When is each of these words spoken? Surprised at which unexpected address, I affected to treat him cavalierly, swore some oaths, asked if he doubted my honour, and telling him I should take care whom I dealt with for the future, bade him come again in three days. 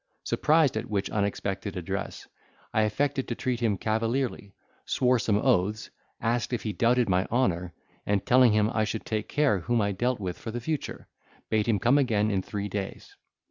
Surprised 0.23 0.75
at 0.75 0.89
which 0.89 1.11
unexpected 1.11 1.77
address, 1.77 2.27
I 2.73 2.81
affected 2.81 3.27
to 3.27 3.35
treat 3.35 3.59
him 3.59 3.77
cavalierly, 3.77 4.55
swore 4.83 5.19
some 5.19 5.37
oaths, 5.37 5.91
asked 6.19 6.53
if 6.53 6.63
he 6.63 6.73
doubted 6.73 7.07
my 7.07 7.25
honour, 7.27 7.73
and 8.03 8.25
telling 8.25 8.51
him 8.53 8.71
I 8.73 8.83
should 8.83 9.05
take 9.05 9.29
care 9.29 9.59
whom 9.59 9.79
I 9.79 9.91
dealt 9.91 10.19
with 10.19 10.39
for 10.39 10.49
the 10.49 10.59
future, 10.59 11.07
bade 11.51 11.67
him 11.67 11.77
come 11.77 11.99
again 11.99 12.31
in 12.31 12.41
three 12.41 12.67
days. 12.67 13.15